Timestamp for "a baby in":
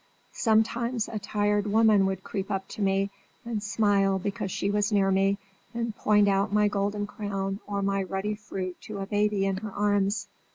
8.97-9.57